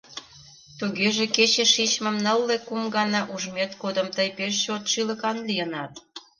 —Тугеже 0.79 1.25
кече 1.35 1.65
шичмым 1.73 2.15
нылле 2.25 2.57
кум 2.67 2.83
гана 2.95 3.21
ужмет 3.33 3.71
годым 3.81 4.07
тый 4.15 4.29
пеш 4.37 4.53
чот 4.63 4.83
шӱлыкан 4.91 5.37
лийынат? 5.47 5.93